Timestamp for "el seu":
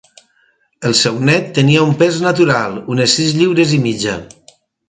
0.89-1.19